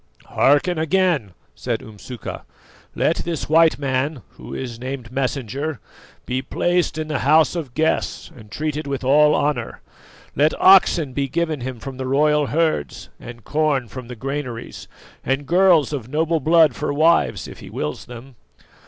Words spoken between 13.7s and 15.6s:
from the granaries, and